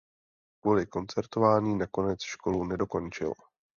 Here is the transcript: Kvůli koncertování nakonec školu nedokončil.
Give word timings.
Kvůli 0.61 0.85
koncertování 0.85 1.75
nakonec 1.77 2.21
školu 2.21 2.63
nedokončil. 2.63 3.33